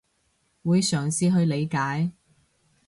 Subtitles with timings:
[0.63, 2.11] 會嘗試去理解